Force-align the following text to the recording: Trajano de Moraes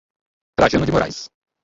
Trajano 0.57 0.87
de 0.87 0.91
Moraes 0.93 1.29